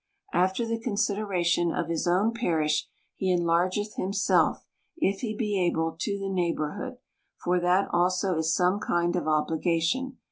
[0.33, 4.65] After the consideration of his own parish, he enlargeth himself,
[4.97, 6.97] if he be able, to the neighborhood;
[7.43, 10.17] for that also is some kind of obligation.